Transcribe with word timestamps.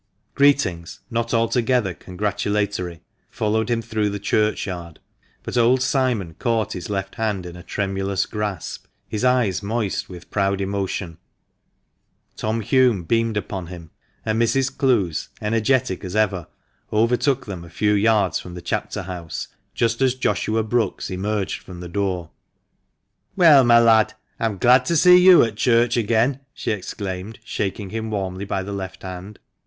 Greetings, 0.33 1.01
not 1.11 1.31
altogether 1.31 1.93
congratulatory, 1.93 3.03
followed 3.29 3.69
him 3.69 3.83
through 3.83 4.09
the 4.09 4.17
churchyard. 4.17 4.99
But 5.43 5.57
old 5.57 5.83
Simon 5.83 6.33
caught 6.39 6.73
his 6.73 6.89
left 6.89 7.13
hand 7.21 7.45
in 7.45 7.55
a 7.55 7.61
tremulous 7.61 8.25
grasp, 8.25 8.87
his 9.07 9.23
eyes 9.23 9.61
moist 9.61 10.09
with 10.09 10.31
proud 10.31 10.59
emotion. 10.59 11.19
Tom 12.35 12.63
Hulme 12.63 13.03
beamed 13.03 13.37
upon 13.37 13.67
him, 13.67 13.91
and 14.25 14.41
Mrs, 14.41 14.75
Clowes, 14.75 15.29
energetic 15.39 16.03
as 16.03 16.15
ever, 16.15 16.47
overtook 16.91 17.45
THB 17.45 17.61
MANCHESTER 17.61 17.61
MAN. 17.61 17.61
213 17.61 17.61
them 17.61 17.63
a 17.63 17.69
few 17.69 17.93
yards 17.93 18.39
from 18.39 18.55
the 18.55 18.61
chapter 18.63 19.03
house, 19.03 19.49
just 19.75 20.01
as 20.01 20.15
Joshua 20.15 20.63
Brookes 20.63 21.11
emerged 21.11 21.61
from 21.61 21.79
the 21.79 21.87
door." 21.87 22.31
Well, 23.35 23.63
my 23.63 23.77
lad, 23.77 24.15
I'm 24.39 24.57
glad 24.57 24.83
to 24.85 24.97
see 24.97 25.19
you 25.19 25.43
at 25.43 25.57
church 25.57 25.95
again!" 25.95 26.39
she 26.55 26.71
exclaimed, 26.71 27.37
shaking 27.43 27.91
him 27.91 28.09
warmly 28.09 28.45
by 28.45 28.63
the 28.63 28.73
left 28.73 29.03
hand. 29.03 29.37